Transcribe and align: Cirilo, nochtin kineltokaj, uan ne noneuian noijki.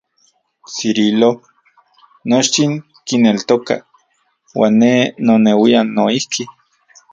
Cirilo, 0.75 1.29
nochtin 2.33 2.73
kineltokaj, 3.07 3.79
uan 4.61 4.81
ne 4.85 4.93
noneuian 5.31 5.97
noijki. 6.01 6.51